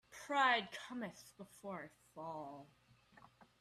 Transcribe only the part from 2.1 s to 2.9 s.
fall.